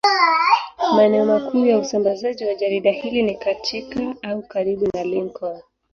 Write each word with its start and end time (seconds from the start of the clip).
Maeneo 0.95 1.25
makuu 1.25 1.65
ya 1.65 1.79
usambazaji 1.79 2.45
wa 2.45 2.55
jarida 2.55 2.91
hili 2.91 3.23
ni 3.23 3.35
katika 3.35 4.15
au 4.23 4.43
karibu 4.47 4.89
na 4.93 5.03
Lincoln. 5.03 5.61